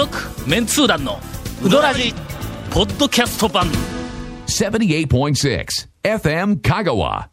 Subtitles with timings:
[0.00, 0.18] 続
[0.48, 1.18] メンツー団の
[1.62, 2.14] ウドラジ
[2.70, 3.66] ポッドキャスト版。
[4.46, 5.66] 78.6
[6.02, 7.28] FM Kagawa.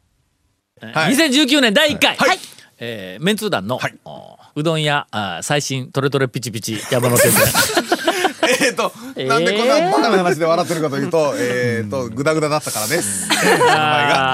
[0.81, 2.37] 2019年第1回、はい。
[2.79, 3.95] えーメンツー団の、はい。
[4.03, 7.31] おうどん屋あー最新トレトレピチピチ山手線
[8.61, 13.27] えっと、なんでこんなバカな話で笑ってるかというと、えっと、グダグダだったからです。
[13.33, 13.39] えー。
[13.39, 13.73] その前が。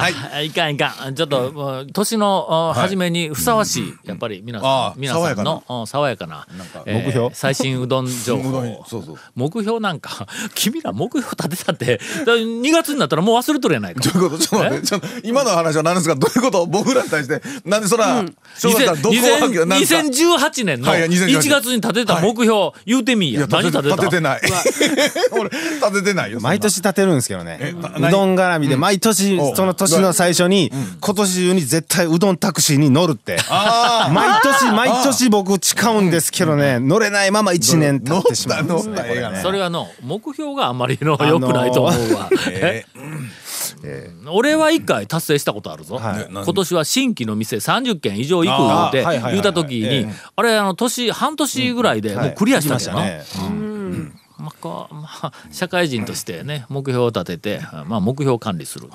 [0.01, 0.47] はい。
[0.47, 1.15] いかんいかん。
[1.15, 6.45] ちょっともう年のあ初めにふさわしい、やっぱり皆さん皆さんのうん爽やかな
[6.85, 7.29] 目標？
[7.33, 8.49] 最新うどん情報。
[8.63, 9.17] んそうそう。
[9.35, 14.01] 目標なんか君ら目標立てたってだ2月になったらもう忘れとるやないか。
[14.01, 16.15] どういうことちょっと待って、ちょっと今の話は何ですか？
[16.15, 16.65] どういうこと？
[16.65, 18.23] 僕らに対して、なんでそら、
[18.57, 23.47] 正月からどこを2000発表なんですか2018年のはいはい2018 1月に立てた目標言うてみいや。
[23.47, 23.92] 何立てた？
[23.95, 24.41] 立ててない。
[25.31, 26.39] 俺、立ててないよ。
[26.41, 27.73] 毎年立てるんですけどね。
[27.97, 33.37] うどん絡みで毎年その年の最初に今年中に絶対うどんタクシーに乗るって。
[33.49, 36.79] あ 毎年毎年僕誓うんですけどね。
[36.79, 38.67] 乗れないまま1年経ってしまうん
[39.41, 42.85] それはの目標があんまりの良くないと思うわ、 え？
[44.31, 46.27] 俺は1回達成したことあるぞ、はい。
[46.29, 53.23] 今年は新規の店30軒以上行く言うて言うた時にえあれあの年半年ぐらいでもうクリアしたんやな、
[54.37, 58.89] まあこうまあ、社会人としてね目標を立てて、まあ、目標管理する、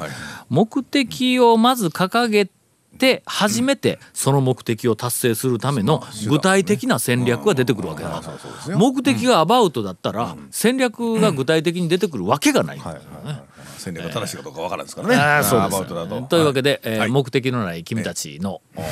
[0.48, 2.50] 目的をまず掲げ
[2.98, 8.20] て初めてその目的を達成するための具体的な戦略が出てくるわけだ。
[8.76, 13.00] 目的がアバウトだったら戦略が具体的に出てくるわけがない、はい
[13.78, 15.14] 戦略が正しいかどうかわからんですからね。
[15.14, 16.20] ああそうアバウトだと。
[16.22, 17.10] というわけで、えーはい。
[17.10, 18.82] 目的のない君たちの、おえ。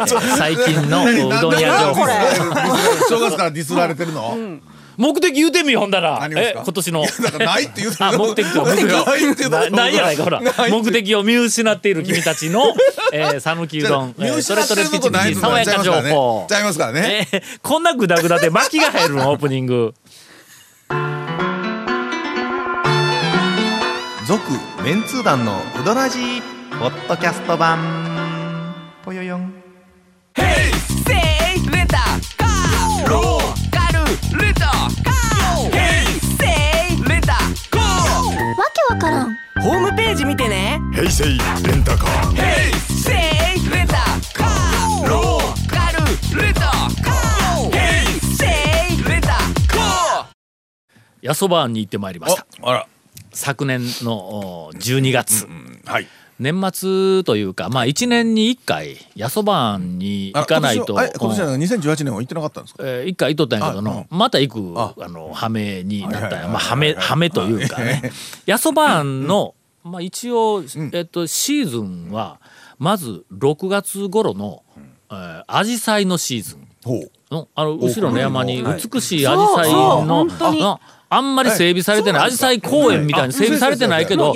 [0.00, 2.06] ー最近のうどん屋情報。
[3.08, 4.58] 正月からディスられてるの？
[5.00, 6.28] 目的言うてみほんだら。
[6.36, 7.04] え今年の。
[7.38, 10.40] ないって言うてあ目的と ないって言うなないやないかほら。
[10.68, 12.74] 目的を見失っている君たちの
[13.12, 14.14] えー讃岐うどん。
[14.18, 16.46] 見えー失ってることそれとれピチピチ爽やか情報。
[16.48, 17.28] ちゃいますからね。
[17.32, 19.30] えーこんなグダグダで巻きが入るの？
[19.32, 19.94] オープニング。
[24.26, 24.42] 続
[24.84, 26.42] メンツー団のウドラジー
[26.78, 28.09] ポッドキャスト版
[39.62, 41.30] ホームページ見てね平成レ
[41.76, 42.36] ンタカー。
[42.88, 43.94] せいレンタ
[44.32, 48.46] カーローカルレンタカーヘイセ
[48.94, 52.86] イレンタカーやそばに行ってまいりましたあら。
[53.32, 54.16] 昨年の
[54.66, 56.06] お12月、うんはい。
[56.40, 60.98] 年末というかまあ1年に1回やそばに行かないと。
[60.98, 62.82] あ今年はえ今年は2018年は行ってなかったんですか？
[62.84, 64.94] えー一回行っとったんやけどの、また行くあ。
[64.98, 66.26] あのハメになったんや。
[66.26, 66.52] はいはいはいはい。
[66.52, 68.10] まあハメハメというかね。
[68.46, 70.62] やそばんの、まあ、一応、
[70.92, 72.40] えっと、シーズンは
[72.78, 74.62] まず6月頃の、
[75.10, 77.10] えー、アジサイのシーズンほう。
[77.30, 80.62] のあの後ろの山にはい美しいアジサイの本当に
[81.10, 84.32] ああんまり整備されてないアジサイ公園みたいに整備されてないけど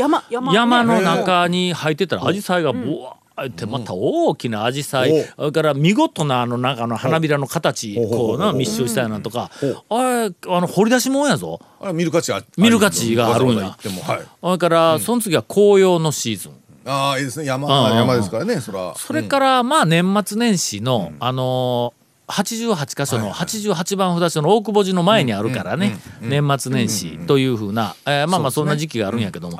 [0.52, 9.50] 山の中に入ってたらアジサイがボワーってまた大きなアジサイおそれから見事なあの中の花びらの形こうな密集したようなとか
[9.88, 11.60] あれあの掘り出し物やぞ。
[11.92, 13.76] 見る価値あ見る価値があるんや。
[14.40, 16.52] それからその次は紅葉のシーズン。
[16.86, 17.46] ああいいですね。
[17.46, 18.94] 山山ですからねそら。
[18.96, 29.58] それからまあ年末年始のあのー88箇所の88番札所の大久保寺の前にあるからね年末年始というふうなえーまあまあそんな時期があるんやけども。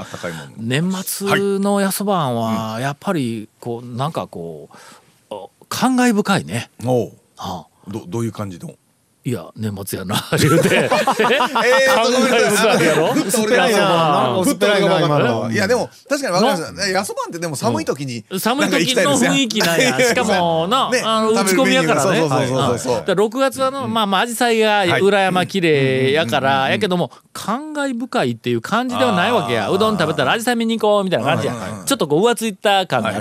[0.57, 6.71] 年末のやそばんはやっぱりこうなんかこうあ感慨深いね。
[7.87, 8.75] どどういう感じの？
[9.27, 10.69] いや年末やな 言うて。
[10.75, 15.51] えーとごめんなさい深いやろふっと俺がやそばん薄っぺらいな今の。
[15.51, 16.91] いやでも確かにわかります。
[16.91, 19.99] やそばんってでも寒い時に寒い時の雰囲気なんや。
[20.05, 22.19] しかもな、ねあの打ち込みやからね。
[22.21, 22.79] そうそうそうそう。
[22.79, 29.71] そうだから6月はの、まあまあ紫陽花が裏山綺麗やから、やけども感慨深いっていう感じではないわけや。
[29.71, 31.55] うどん食べたら紫陽花見に行こうみたいな感じや、
[31.87, 33.13] ちょっとこう浮ついた感があ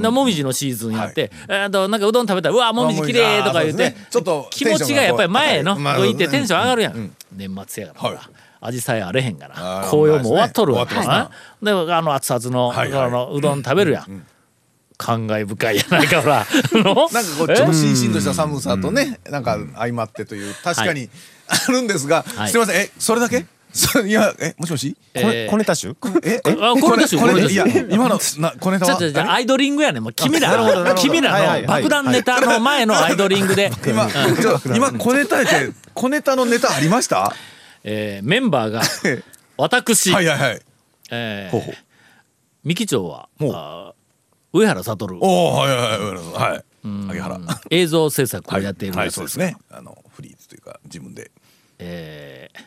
[0.00, 8.16] る、もみじのシーズンやって、えーとなんかうどん食べたらうわもみじ綺麗とか言って、ちょっと気持ちがやっぱり前への、まあこう行ってテンション上がるやん、年末やからほら。
[8.16, 8.26] はい。
[8.66, 10.86] 味さえあれへんがなあー紅葉も終わっとるわ。
[10.86, 11.30] 終わってま
[11.60, 14.26] すであの熱々の,、あのうどん食べるやん、
[14.96, 16.46] 感慨深いやないかほら。
[16.72, 21.10] のなんかこうちょっとしんしんとした寒さとねなんか相まってという確かに
[21.46, 22.50] あるんですがはい。
[22.50, 22.80] すみません。
[22.80, 23.44] えそれだけ？
[23.76, 24.96] そいやえもしもし？
[25.14, 28.92] えこーコネタシュえあこれですよこれですよいや今のな小ネタは？
[28.92, 30.02] ちょっとじゃあアイドリングやねん。
[30.04, 31.02] もう君らなるほどなるほど。
[31.02, 31.82] 君らのはいはいはい。
[31.82, 37.34] 爆弾ネタの前のアイドリングで、今ちょ今小ネタって小ネタのネタありました？
[37.82, 38.82] えーメンバーが
[39.58, 40.60] 私、はいはいはい。
[41.10, 41.74] えーほうほう。
[42.62, 43.52] 三木町はほう。
[43.54, 45.18] あー上原悟。
[45.20, 46.64] おおはいはいはいはい。
[47.08, 47.40] 萩原。
[47.70, 49.76] 映像制作をやっているはいやつですけどそうですね。
[49.76, 51.30] あのフリーズというか自分で。
[51.80, 52.60] えー、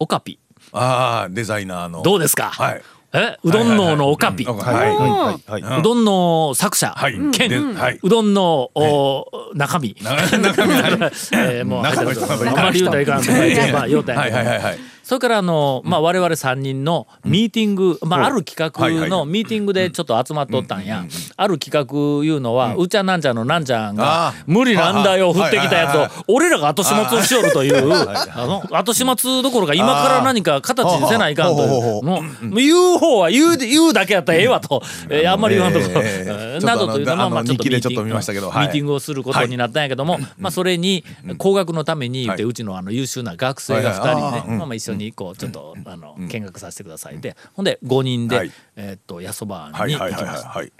[0.00, 0.38] オカピ。
[0.72, 2.02] ああデザイナーの。
[2.02, 2.82] どうですか、はい。
[3.12, 3.36] え？
[3.42, 5.80] うどんののオカピ、はいはいはいはい。
[5.80, 7.14] うどんの作者、はい。
[7.32, 7.98] 兼、ではい。
[8.02, 10.92] うどんの、お中身、な中身はい。
[11.34, 13.22] えーもう中身あんまり言うたらいかん。
[13.22, 14.36] とか言ってまあ言うたんやはけど。
[14.36, 21.04] いはいはいはいそれからあの、まあ、我々3人のミーティング、まあ、ある企画のミーティングでちょっと集まっとったんや、
[21.36, 35.80] ある企画いうのは、うちゃんなんちゃんのなんちゃんが無理なんだよはい降ってきたやつを俺らが後始末をしよるというあの後始末どころか今から何か形にせないかんといほう言う方は言う言うだけやったらええわと、えーあんまり言わんと。
[35.90, 41.04] こ、などというのあまあちょっと日記でちょっとミーティング見ましたけどミーティングをすることになったんやけども、まあ、それに
[41.38, 47.20] 工学のために言って、はいうちのあの優秀な学生が2人ね、まあ、まあ一緒にこうちょっとあの見学させてください。
[47.20, 48.52] でほんで5人で、はい。
[48.76, 50.72] えーっとやそばに行きまし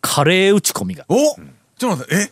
[0.00, 1.04] カレー打ち込みが。
[1.08, 1.36] おちょっ
[1.78, 2.30] と待ってえ？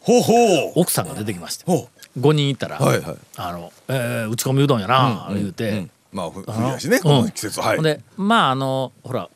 [0.00, 0.72] ほうほう。
[0.76, 1.64] 奥さんが出てきまして。
[1.64, 1.88] ほ
[2.18, 3.16] 5人行ったら「はいはい。
[3.36, 5.90] あのえー打ち込みうどんやな」言うて、うん。
[6.12, 7.02] まあふ冬やしねうん。
[7.02, 7.72] この季節は。
[7.74, 7.76] い。
[7.76, 9.28] ほんでまああのほら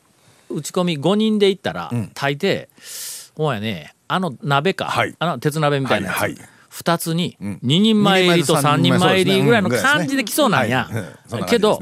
[0.50, 2.68] 打ち込み5人で行ったら、大抵
[3.36, 5.14] ほんやねあの鍋か、はい。
[5.18, 7.58] あの鉄鍋みたいなやつ、はいはい2つにん。
[7.64, 10.88] 2人前入りと3人前入りぐらいの感じで来そうなんや。
[11.48, 11.80] けど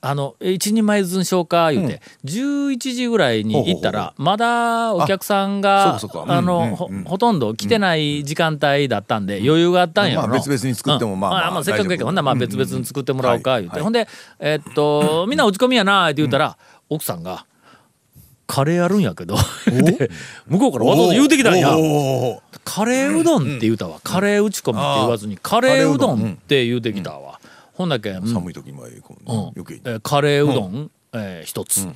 [0.00, 10.28] あの1人前ずんしょうか言うて、11時ぐらいに行ったらまだお客さんがあのほほとんど来てない時間帯だったんで余裕があったんやろ。
[10.28, 13.82] まあ別々に作ってもまあまあまあせっかくやけどほんならまあ別々に作ってもらおうか言うて、はい。
[13.82, 14.06] ほんで
[14.38, 16.56] えっと みんな打ち込みやなって言うたら、
[16.88, 17.44] 奥さんが
[18.48, 19.36] 「カレーやるんやけど」
[19.70, 20.10] で
[20.48, 21.68] 向こうからわざわざ言うてきたんや。
[22.64, 27.40] カレーうどんって言うたわ、カレー打ち込みって言わずにカレーうどんって言うてきたわ、
[27.74, 28.26] ほんだけ、うん。
[28.32, 29.38] 寒い時もこううん。
[29.56, 29.80] 余計に。
[29.84, 31.86] えーカレーうどん、えー一つ、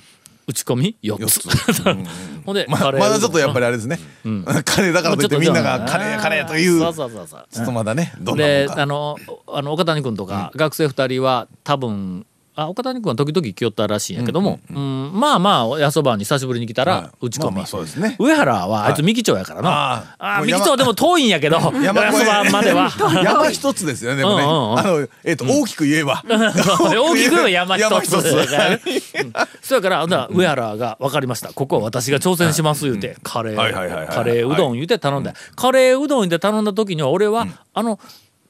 [0.46, 1.40] 打ち込み四つ。
[2.44, 3.98] ほんで、ままだちょっとやっぱりあれですね。
[4.64, 7.46] カレーだからといってみんながカレーカレーというそうちそうそうそう。
[7.60, 9.16] ょっとまだねどんなもであの
[9.48, 17.10] あの岡谷君とか、学生二人は多分あ岡谷君は時々来よったらしいんやけども、うんまあまあやそばに久しぶりに来たら、はい。
[17.26, 18.16] 打ち込み、まあまあね。
[18.18, 22.90] 上原はあいつ三木町やからな、ああ三木町でも遠いんやけど 山やそばまでは。
[23.24, 24.78] 山一つですよねねうんうんうん。
[24.78, 26.22] あのえっと大きく言えば。
[26.28, 29.32] 大きく言えば山一つ山一つうん。
[29.62, 31.52] そやから上原が分かりました。
[31.54, 37.98] ここは私が挑戦します言うてカレーカレーうどん言うて頼んでカレーうどん言うて頼んだ時には俺はあの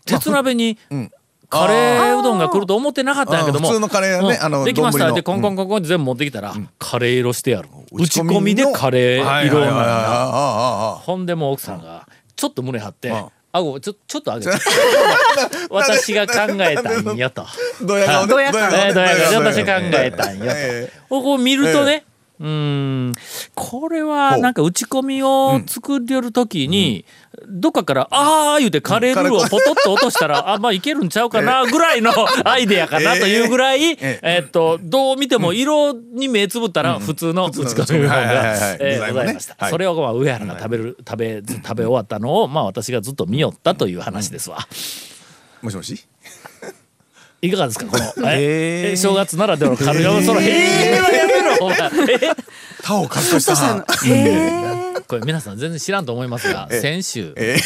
[0.04, 0.78] 鉄鍋に
[1.52, 5.04] カレーうどんが来ると思ってなかったんやけども普通のカレーはねうんあのできました。
[5.04, 5.14] 丼の。
[5.16, 9.86] でコンコンコンコンって全部持ってきたらカレー色してやる打ち込みでカレー色はいはいはいはい。
[9.86, 13.26] なんほんでもう奥さんがちょっと胸張ってん。
[13.54, 14.52] 顎ちょちょっと上げて。
[15.68, 17.44] 私が考えたんやと。
[17.82, 20.56] どや顔ねどや顔えー、どうや顔私考えたんやと。
[20.56, 22.04] えこう見るとね、
[22.48, 23.14] ん。
[23.54, 27.04] これはなんか打ち込みを作りよる時に、
[27.48, 32.12] どっかから「あー」言うてカレールーをポトッと落としたら、あまあいけるんちゃうかな ぐらいの
[32.44, 34.42] アイデアかなというぐらい、ええ。
[34.44, 38.98] ーっとどう見ても色に目つぶったら普通の打ち込みうどんはいはいはい。
[38.98, 39.56] がございました。
[39.58, 39.70] はい。
[39.70, 44.66] それをまあ上原が食べる食べ食べ終わったのをまあ私がずっと見よったという話ですわ。
[45.62, 46.04] もしもし？
[47.42, 50.04] いかがですかこの、 ええ正月ならではの軽い。
[50.24, 52.30] その「へえ」はやめろお前え
[52.82, 53.84] 他を貸しとしたな
[55.08, 57.34] これ皆さん全然知らんと思いますが先週。
[57.36, 57.56] え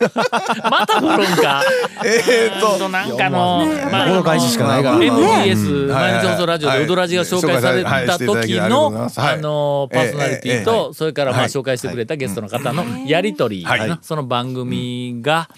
[0.70, 1.62] また振るんか。
[2.04, 2.88] えーっと。
[2.88, 4.94] なんかのまあこの返ししかないから。
[4.96, 8.06] あのね MBS 毎日放送ラジオではいウドラジが紹介されはい。
[8.06, 13.64] た時のあのパーソナリティえええとそれからまあはい紹介してくれたゲストの方のやり取り。
[13.64, 13.88] はい。
[13.88, 15.48] なその番組が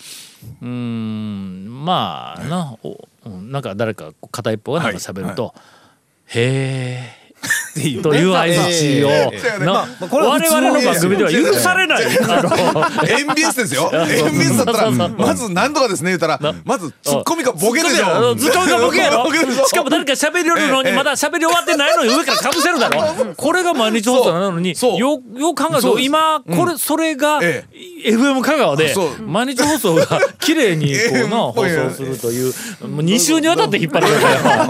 [0.61, 5.55] うーんまあなおうんなんか誰か片一方がなんか喋ると
[6.27, 7.22] 「へえ」
[8.03, 12.05] という合図をな我々の番組では許されない。
[13.21, 13.91] MBS ですよ。
[13.93, 18.99] MBS だったらまず何とかですね言ったらまずツッコミかボケでしょずっとがボケ。
[18.99, 19.67] や ろボケでしょ。
[19.67, 23.03] しかも誰か喋りよるのにまだ喋り終わってないのに上からかぶせるだろ。
[23.37, 24.99] これが毎日放送なのによそう。
[24.99, 25.15] よ
[25.51, 27.65] う考えると今これそれがえ
[28.07, 28.95] FM 香川で
[29.27, 30.07] 毎日放送が
[30.41, 32.53] 綺麗にこうな放送するという
[32.89, 34.67] もう2週にわたって引っ張るから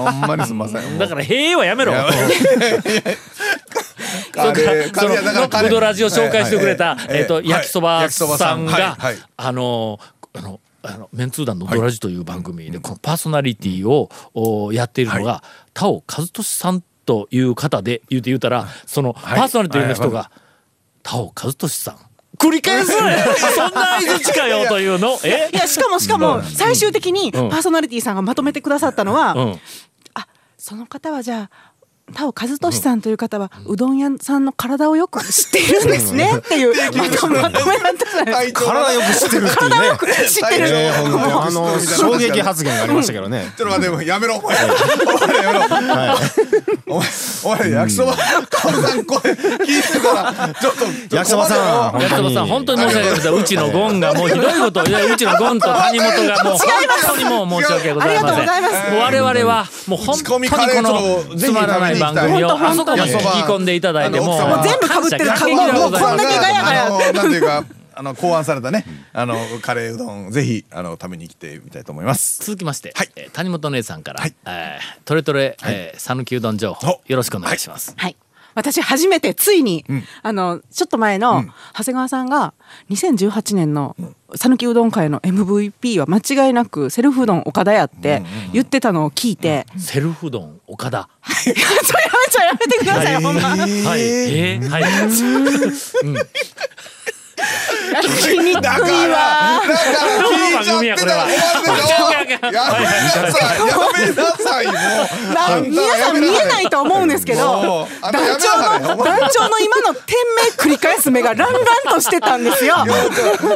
[0.98, 1.92] だから「へえ」はやめろ。
[4.32, 4.90] カレー。
[4.90, 5.24] カレー。
[5.24, 5.70] だからカレー。
[5.70, 7.48] ウドラジを紹介してくれた、えええっとはい。
[7.48, 9.16] 焼きそばさんがはい。
[9.36, 9.98] あの
[10.34, 20.30] あのあのメンツー団のウドラジという番組でこのパーソナリティをおやっているのが田尾和俊さんという方で言うて言うたらそのパーソナリティの人が
[21.02, 21.96] 田尾和俊さん。
[22.38, 23.24] 繰り返すね。
[23.54, 25.16] そんな相槌かよというの。
[25.22, 25.50] え？
[25.52, 29.60] いやしかもしかも最終的にパーソナリティさんがまとめてくださったのは、うん。
[30.14, 30.26] あ
[30.58, 31.71] その方はじゃあ
[32.14, 36.32] 田尾和俊さんという方は、うどん屋さんの体をよく知っているんですね。
[36.36, 38.66] っていうまとめだったじゃないですか。
[38.66, 39.76] 体よく知ってるっていうね。
[39.76, 40.68] 体よく知ってる。
[41.98, 43.52] 衝撃発言がありましたけどね。
[43.56, 44.56] ちょっと待って、やめろ、お前。
[44.56, 45.64] やめろ。
[46.86, 47.08] お前、
[47.44, 50.84] お前、焼きそば、さん声聞いてたら、ちょっと。
[51.16, 54.52] 焼きそばさん焼きそばさん本当に申し訳ないですうちのゴンがもうひどい。
[54.62, 56.68] こといやうちのゴンと谷本がもう本
[57.06, 58.36] 当にもう申し訳ございません。
[58.36, 58.72] ありがとうございます。
[58.90, 67.12] もう我々はもう本当にこのつまらない番組をあそこまで引き込んでいただいてもう全部被ってる感激でございますこんだけガヤガヤ。
[67.12, 72.44] なんていうか、 あの、考案されたね、あの、カレーうどん、ぜひ、あの、食べに来てみたいと思います。
[72.44, 73.10] 続きまして、はい。
[73.16, 74.34] えー谷本姉さんから、はい。
[74.46, 78.16] えートレトレえー讃岐、うどん情報およろしくお願いします、はい。
[78.54, 79.84] 私初めてついに、
[80.22, 81.44] あのちょっと前の
[81.74, 82.52] 長谷川さんが
[82.90, 83.96] 2018年の
[84.36, 88.22] 讃岐うどん界の MVP は間違いなくセルフうどん岡田やって
[88.52, 91.08] 言ってたのを聞いて、セルフ丼岡田。
[91.42, 91.62] ちょやめ
[92.30, 93.40] ちゃやめてください、ほんま。
[93.50, 94.00] はい。
[94.00, 94.82] えー、はい
[98.02, 98.62] 聞きにくいわ。
[98.62, 102.12] だから、聞いちゃってたら終わるでしょ。
[102.12, 105.34] やめなさい、やめなさい、もう。
[105.34, 111.62] な皆さん見えないと思うんですけど団長の団長の今の店名繰り返す目がランラン
[111.94, 112.76] としてたんですよ。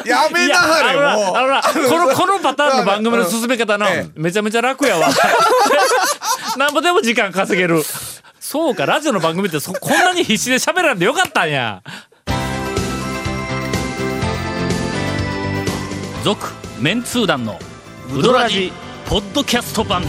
[0.05, 1.89] やめなはれ、あのなもう。
[1.89, 5.09] このこのパターンの番組の進め方のえめちゃめちゃ楽やわ
[6.57, 7.83] なんぼでも時間稼げる
[8.41, 11.83] そうかラジオの番組ってそこんなに必死で喋らんでよかったんや
[16.27, 16.45] 続
[16.81, 17.57] メンツー団の
[18.13, 18.73] ウドラジ
[19.09, 20.03] ポッドキャスト版。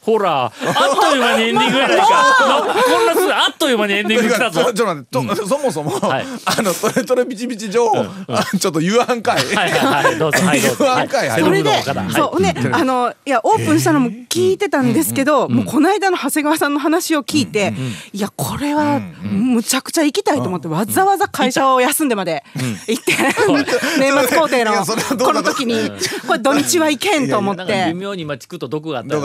[0.00, 2.04] ほらあっという間にエンディングやないか。
[2.64, 4.64] なこんなすあっという間にエンディング来たぞ。
[4.64, 6.26] ちょっと待って、とそもそも、はい。
[6.44, 9.44] あの、トレトレピチピチ情報、あちょっと言わんかい。
[9.54, 10.18] はいはいはい。
[10.18, 10.38] どうぞ。
[10.38, 11.82] それで、
[12.14, 12.40] そう。
[12.40, 17.74] ね、あのいやオープンしたのも聞いてたんですけど、もうこの間の長谷川さんの話を聞いて、
[18.12, 22.44] いやこれはむちゃくちゃ行きたいと思って、わざわざ会社を休んでまで
[22.86, 23.12] 行って、
[23.98, 24.72] 年末工程の
[25.24, 25.90] この時に
[26.26, 27.94] これ土日は行けんと思っなんか微て。
[27.94, 29.20] 妙に今チクと毒があったよ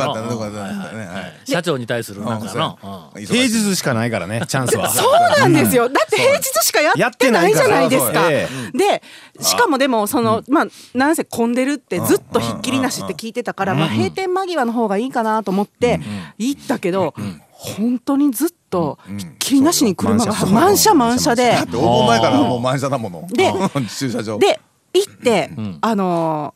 [0.76, 3.26] はい社長に対するなんかの、うん。
[3.26, 4.90] 平日しかないからねチャンスは。
[4.94, 5.90] そうなんですよ。
[5.90, 8.30] だって平日しかやってないじゃないですか。
[8.30, 9.04] で、
[9.40, 16.00] しかもでもそのまあなんせ混んでるってずっとひっきりなしって聞いてたから、まあ閉店間際の方がいいかなと思って
[16.38, 17.14] 行ったけど、
[17.50, 23.28] 本当にずっとひっきりなしに車が満車満車でだってオープン前からもう満車だもの。
[23.30, 23.54] で
[23.88, 24.38] 駐車場。
[24.38, 24.60] で
[24.94, 25.50] 行って
[25.82, 26.54] あの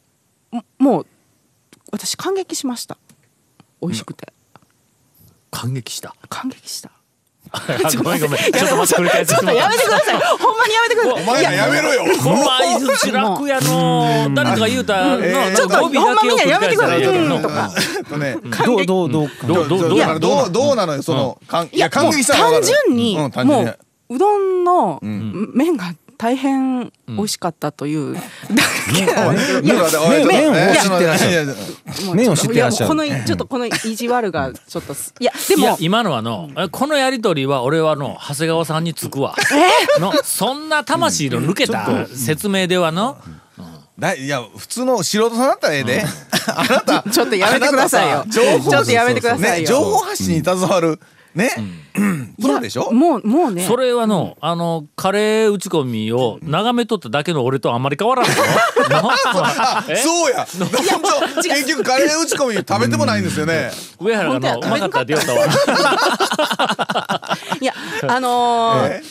[0.78, 1.06] もう
[1.92, 2.98] 私感激しました。
[3.81, 4.34] 美味しくて。
[5.51, 6.15] 感激した。
[6.29, 6.91] 感激した。
[8.03, 8.38] ごめんごめん。
[8.51, 10.15] ちょっと待って繰り返しちょっとやめてください。
[10.38, 11.24] ほんまにやめてください。
[11.24, 12.03] お前らやめろよ。
[12.22, 17.01] この相づち楽やの誰かが言うたの、えーちょっとほんまみんなやめてください。
[17.01, 17.72] のとか。
[18.65, 23.27] どうどうどうどうどうどうどうどうなのよそのかんいや感激した単純にも
[24.10, 28.22] ううどんの麺が大変美味しかったというだ
[28.96, 29.76] けなんいや
[30.26, 31.56] 麺を知ってらっしゃる。
[32.16, 32.88] 麺を知ってらっしゃる。
[32.90, 39.36] このちょっとこの意地悪がちょっとすいやでも今のはのえこのやり取りは俺はの長谷川さんにつくわ
[40.00, 43.18] のそんな魂の抜けた説明ではの
[44.00, 46.04] だいや普通の素人さんだったらええで。
[46.56, 48.26] あなたちょっとやめてくださいよ。
[48.32, 51.00] ちょっとやめてくださいねよ情報発信に携わる
[51.38, 51.51] ね。
[52.41, 52.91] プロでしょ？
[52.91, 53.63] もうもうね。
[53.63, 58.32] それはのあのカレー打ち込みを眺めとっただけの俺とあんまり変わらんぞ。
[58.89, 59.12] の
[59.89, 59.96] え？
[59.96, 60.46] そうや。
[60.46, 63.72] 結局カレー打ち込み食べてもないんですよね。
[64.00, 65.39] 上原がのうまかったって言おったわ
[67.62, 67.74] いや
[68.08, 69.01] あのーえ？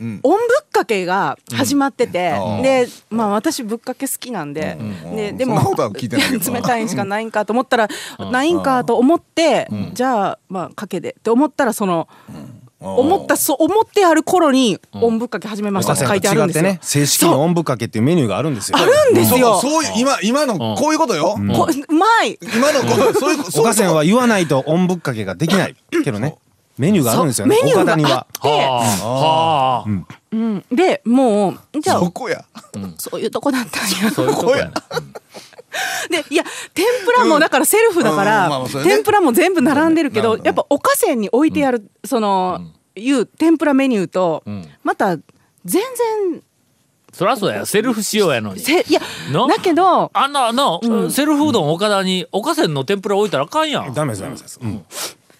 [0.00, 0.20] おん。
[0.20, 0.28] ぶ
[0.62, 2.62] っかけが始まってて、うん。
[2.62, 4.76] でまあ私ぶっかけ好きなんで、
[5.14, 7.88] ででもそんなことは聞いてないけど 冷たいんしかないんかと思ったら、
[8.30, 12.08] ないんかと思って、じゃあまあかけでって思ったらその、
[12.84, 15.18] 思ったそう思ってある頃におん。
[15.18, 16.62] ぶっかけ始めましたって書いてあるんですよ。
[16.62, 16.80] 違ってね。
[16.82, 18.78] 正式におんぶかけっていうメニューがあるんですよ。
[18.78, 19.58] あるんですよ。
[19.60, 21.36] そうそういう今今のこういうことよ。
[21.54, 22.38] こうまい。
[22.42, 26.36] 今のこうそういうおかせんは言わないとおんぶっかけができないけどね。
[26.76, 27.56] メニューがあるんですよね。
[27.62, 28.10] メニューが岡田には。
[28.10, 32.44] あって、はあうん、でもうじゃあそこや。
[32.98, 34.10] そういうとこだったんや。
[34.10, 34.66] そういうことや。
[34.66, 34.72] な
[36.10, 38.24] でいや天ぷらもだからセルフだかうん。
[38.24, 40.42] ら、天ぷらも全部並んでるけど、うん。
[40.42, 42.60] やっぱおかせんに置いてある、その、
[42.94, 44.66] いう天ぷらメニューと、ん。
[44.82, 45.22] また全
[45.64, 46.42] 然
[47.12, 47.64] そりゃそうや。
[47.64, 48.60] セルフ仕様やのに。
[48.60, 49.00] せいや
[49.30, 49.46] の？
[49.46, 53.94] だけどあんなの、セルフうどん岡田におかせんの天ぷら置いたらあかんやん。
[53.94, 54.84] ダメですダメです、うん。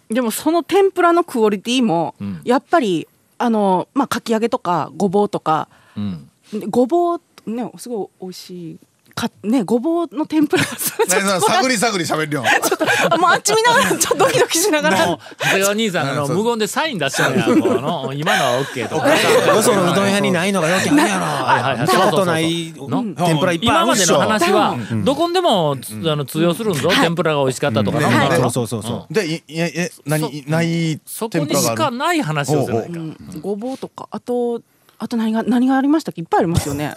[0.09, 2.41] でもその天ぷらのクオリティも、ん。
[2.45, 3.09] やっぱり
[3.45, 5.69] あのまあかき揚げとかごぼうとか。
[5.97, 6.31] うん。
[6.71, 8.79] ごぼうねすごい美味し
[9.15, 12.45] かねごぼうの天ぷら 探り探り喋るよ。
[13.11, 14.97] あもうあっち見ながらちょっとドキドキしながら。
[15.07, 15.19] 長
[15.51, 19.09] 谷川兄さんあの 無言でサイン出してるやんこうの今のは OK とか。
[19.09, 24.17] よそのうどん屋にないのがよくあるやろはいはいことないの天ぷらいっぱいあるっしょ。
[24.17, 28.41] 今までの話はどこんでもつあの通用するんぞ天ぷらが美味しかったとかなはい。
[28.41, 29.15] そうそうそうそう。
[29.15, 31.97] で、い、いや、え、何、いないそこ天ぷにしからがある？
[31.99, 34.61] ない話をするごぼうとかあと
[34.99, 36.21] あと何が何がありましたっけ？
[36.23, 36.95] いっぱいありますよね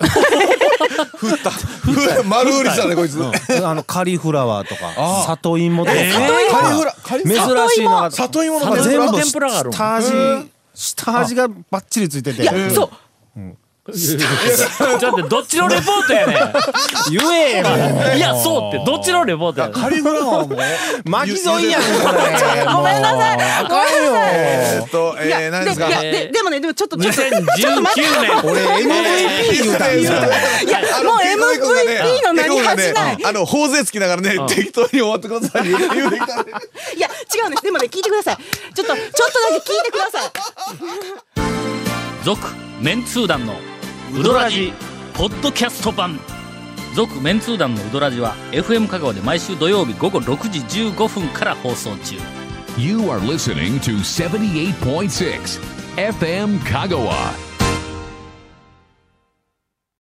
[2.25, 3.19] 丸売りしたね、こいつ。
[3.63, 5.97] あのカリフラワーとか里芋とか。
[5.97, 7.69] カリフラ、珍ラ。
[7.69, 10.11] しいのが里芋の里天ぷら芋の天ぷらがある下味
[10.73, 12.41] 下味がバッチリついてて。
[12.43, 12.89] いやそう。
[13.89, 14.19] ちょっ
[14.99, 16.33] と待ってどっちのレポートやね
[17.09, 17.63] 言えよ。
[18.15, 19.75] んいやそうってどっちのレポートやねん。
[19.81, 20.57] カリフラワーも。
[21.05, 21.81] 巻き添いやん。
[21.81, 21.87] ご
[22.83, 23.37] めんなさい。
[23.39, 24.13] あかんよ。
[24.25, 25.87] えーっと、えー、何ですか？
[26.01, 28.41] ででもねでもちょっとちょっと2019年。
[28.43, 30.23] 俺 MVP 言うたんや
[30.63, 30.66] い
[31.53, 35.67] やもう MVP の何恥じないあの、頬杖つきながらね、適当に終わってください。
[35.69, 35.79] いや
[37.33, 37.63] 違うんです。
[37.63, 38.37] でもね聞いてください。
[38.73, 40.31] ちょっとちょっとだけ聞いてください。
[42.23, 42.47] 続
[42.81, 43.55] メンツー団の
[44.13, 44.73] ウドラジ
[45.13, 46.19] ポッドキャスト版。
[46.95, 52.15] 続メンツー団のウドラジは FM 香川で毎週土曜日午後6時15分から放送中。
[52.77, 55.59] You are listening to 78.6
[55.95, 57.46] FM Kagawa.